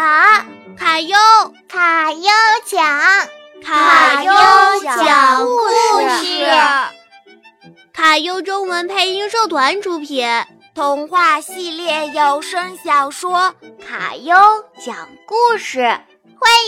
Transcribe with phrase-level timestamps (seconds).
[0.00, 0.46] 卡
[0.78, 1.14] 卡优
[1.68, 2.22] 卡优
[2.64, 2.80] 讲
[3.62, 4.32] 卡优
[4.96, 5.68] 讲故
[6.24, 6.46] 事，
[7.92, 10.26] 卡优中文配音社团出品，
[10.74, 13.54] 童话系列有声小说
[13.86, 14.34] 《卡优
[14.82, 16.00] 讲故事》，欢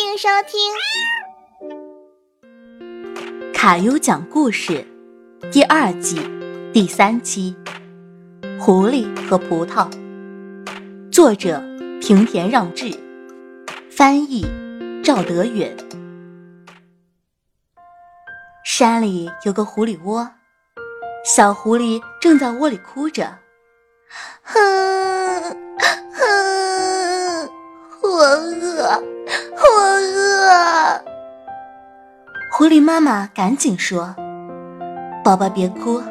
[0.03, 0.61] 迎收听
[3.55, 4.85] 《卡优讲故事》
[5.51, 6.21] 第二季
[6.71, 7.57] 第三期
[8.61, 9.91] 《狐狸和葡萄》，
[11.11, 11.63] 作者
[11.99, 12.91] 平田让志，
[14.03, 14.45] 翻译
[15.05, 15.77] 赵德远。
[18.65, 20.29] 山里有个狐狸窝，
[21.25, 23.33] 小狐狸正在窝里哭着
[24.43, 24.61] ：“哼
[26.11, 27.49] 哼，
[28.03, 29.03] 我饿，
[29.61, 31.05] 我饿。”
[32.51, 34.13] 狐狸妈妈赶紧说
[35.23, 36.03] ：“宝宝别哭，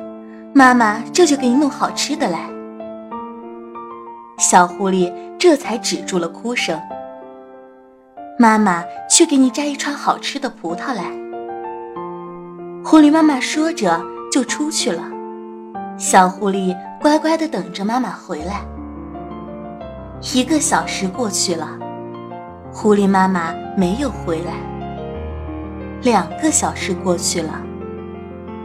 [0.53, 2.49] 妈妈这就给你弄好吃的来。”
[4.39, 6.81] 小狐狸这才止住了哭声。
[8.41, 11.03] 妈妈去给你摘一串好吃的葡萄来。
[12.83, 15.03] 狐狸妈妈说着就出去了。
[15.95, 18.65] 小狐狸乖乖的等着妈妈回来。
[20.33, 21.77] 一个小时过去了，
[22.73, 24.53] 狐狸妈妈没有回来。
[26.01, 27.61] 两个小时过去了，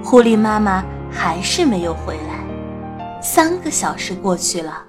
[0.03, 3.21] 狐狸妈妈还是没有回来。
[3.21, 4.83] 三个小时过去了。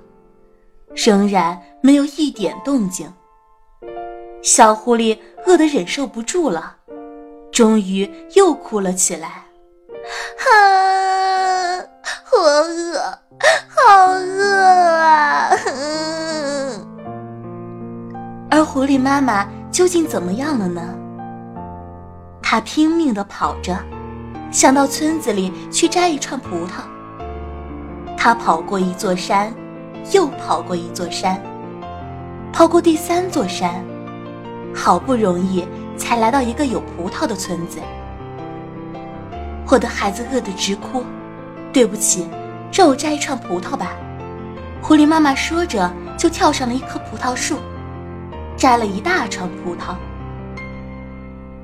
[0.95, 3.11] 仍然没有一点动静。
[4.41, 6.75] 小狐狸饿得忍受不住了，
[7.51, 9.27] 终于又哭了起来
[10.39, 11.77] ：“啊，
[12.31, 12.99] 我饿，
[13.67, 15.49] 好饿啊！”
[18.49, 20.81] 而狐狸妈妈究竟怎么样了呢？
[22.41, 23.77] 她拼命地跑着，
[24.51, 26.81] 想到村子里去摘一串葡萄。
[28.15, 29.53] 她跑过一座山。
[30.13, 31.37] 又跑过一座山，
[32.53, 33.83] 跑过第三座山，
[34.77, 35.67] 好不容易
[35.97, 37.79] 才来到一个有葡萄的村子。
[39.67, 41.03] 我的孩子饿得直哭，
[41.73, 42.29] 对不起，
[42.71, 43.97] 让我摘一串葡萄吧。
[44.81, 47.57] 狐狸妈妈说着，就跳上了一棵葡萄树，
[48.55, 49.95] 摘了一大串葡萄。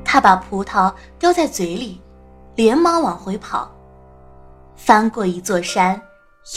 [0.03, 2.01] 他把葡萄叼在嘴里，
[2.55, 3.71] 连忙往回跑，
[4.75, 6.01] 翻过一座山，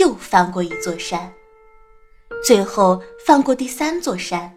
[0.01, 1.31] 又翻过一座山。
[2.45, 4.53] 最后翻过第三座山，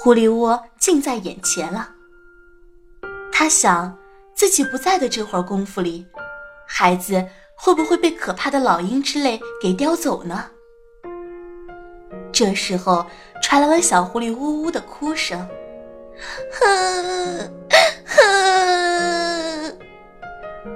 [0.00, 1.88] 狐狸窝近在眼前了。
[3.32, 3.98] 他想，
[4.32, 6.06] 自己不在的这会儿功夫里，
[6.68, 7.26] 孩子
[7.56, 10.44] 会不会被可怕的老鹰之类给叼走呢？
[12.30, 13.04] 这时候
[13.42, 15.48] 传来了小狐狸呜呜的哭声，
[16.52, 17.50] 哼
[18.06, 18.18] 哼。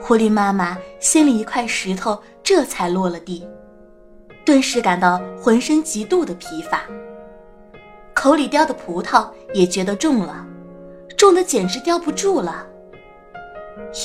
[0.01, 3.49] 狐狸妈妈心里一块石头这才落了地。
[4.45, 6.83] 顿时感到浑身极度的疲乏，
[8.23, 10.47] 口里叼的葡萄也觉得重了，
[11.17, 12.65] 重的简直叼不住了。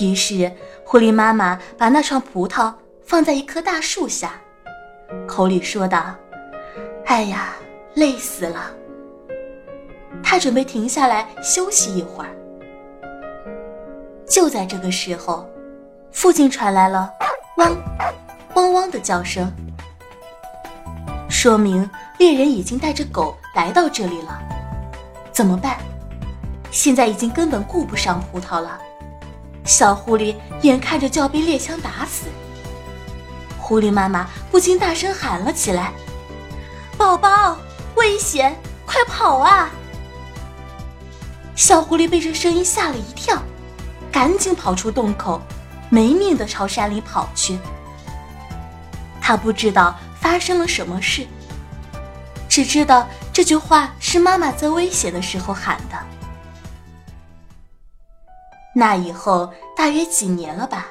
[0.02, 0.52] 于是，
[0.84, 2.74] 狐狸妈妈把那串葡萄
[3.06, 4.42] 放在一棵大树下，
[5.28, 6.16] 口里说道
[7.06, 7.54] ：“哎呀，
[7.94, 8.72] 累死了。”
[10.24, 12.36] 他准备停下来休息一会儿。
[14.26, 15.48] 就在这个时候，
[16.12, 17.08] 附近传来了
[17.58, 17.78] “汪，
[18.56, 19.48] 汪汪”的叫声。
[21.30, 24.40] 说明猎人已经带着狗来到这里了，
[25.32, 25.80] 怎么办？
[26.70, 28.80] 现在已经根本顾不上葡萄了。
[29.66, 32.28] 小狐狸眼看着就要被猎枪打死，
[33.58, 35.92] 狐狸妈妈不禁大声喊了起来
[37.00, 37.58] ：“宝宝，
[37.96, 39.72] 危险，快跑啊！”
[41.58, 43.42] 小狐狸被这声音吓了一跳，
[44.12, 45.42] 赶紧跑出洞口，
[45.90, 47.58] 没命的朝山里跑去。
[49.20, 49.96] 他不知道。
[50.20, 51.26] 发生了什么事？
[52.50, 53.08] 只知道
[53.38, 55.96] 这句话是妈妈在危险的时候喊的。
[58.74, 60.88] 那以后大约几年了吧。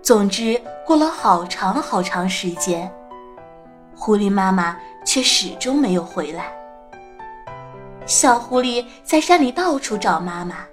[0.00, 2.90] 总之，过了好长好长时间，
[3.94, 6.50] 狐狸妈妈却始终没有回来。
[8.06, 10.66] 小狐狸在山里到处找妈妈，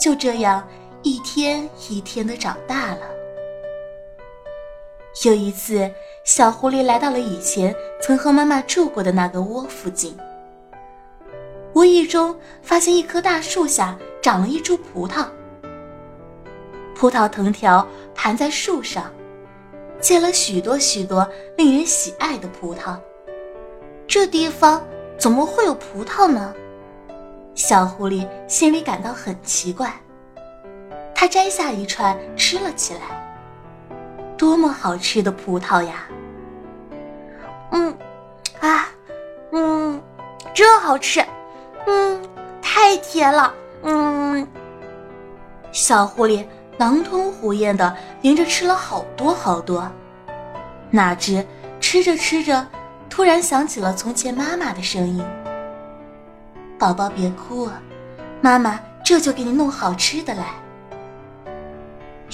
[0.00, 0.66] 就这样
[1.04, 3.02] 一天一天的长大了。
[5.24, 5.88] 有一次，
[6.24, 7.72] 小狐狸来到了以前
[8.08, 10.16] 曾和妈妈住过的那个窝附近，
[11.74, 15.26] 无意中发现一棵大树下长了一株葡萄，
[16.96, 19.12] 葡萄藤条盘在树上，
[20.00, 21.28] 结了许多许多
[21.58, 22.96] 令人喜爱的葡萄。
[24.06, 24.82] 这地方
[25.18, 26.54] 怎么会有葡萄呢？
[27.54, 29.92] 小狐狸心里感到很奇怪，
[31.14, 34.00] 它摘下一串吃了起来。
[34.38, 36.06] 多么好吃的葡萄呀！
[37.70, 37.96] 嗯，
[38.60, 38.88] 啊，
[39.52, 40.02] 嗯，
[40.52, 40.88] 真好。
[40.88, 41.22] 好吃，
[41.86, 42.22] 嗯，
[42.62, 44.48] 太甜了，嗯。
[45.70, 46.46] 小狐狸
[46.78, 49.86] 狼吞虎咽的连着吃了好多好多，
[50.90, 51.46] 哪知
[51.78, 52.66] 吃着吃着，
[53.10, 55.22] 突然想起了从前妈妈的声音
[56.80, 57.68] ：“宝宝别哭，
[58.40, 60.46] 妈妈这就给你弄好吃的来。”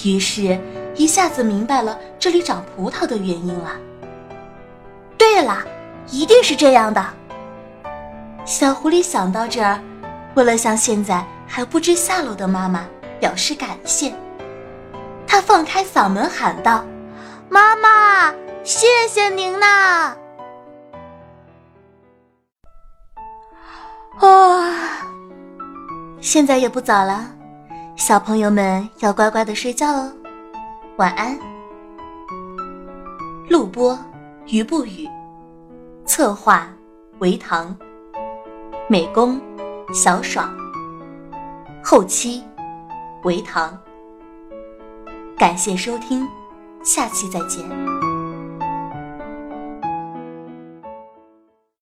[0.04, 0.56] 于是，
[0.94, 3.72] 一下子明白了这里长葡萄的原因了。
[5.44, 5.64] 啦，
[6.10, 7.04] 一定是这样的。
[8.44, 9.78] 小狐狸想到这儿，
[10.34, 12.84] 为了向现在还不知下落的妈妈
[13.20, 14.12] 表示感谢，
[15.26, 16.84] 他放开嗓门喊道
[17.48, 18.32] ：“妈妈，
[18.62, 20.16] 谢谢您呐！”
[24.20, 24.70] 哦，
[26.20, 27.30] 现在也不早了。
[27.96, 30.12] 小朋友们要乖乖的睡觉哦，
[30.96, 31.38] 晚安。
[33.48, 33.98] 录播：
[34.46, 35.08] 于不语，
[36.06, 36.68] 策划：
[37.18, 37.74] 维唐，
[38.88, 39.40] 美工：
[39.92, 40.54] 小爽，
[41.82, 42.42] 后期：
[43.24, 43.76] 维唐。
[45.38, 46.28] 感谢收听，
[46.82, 47.64] 下期再见。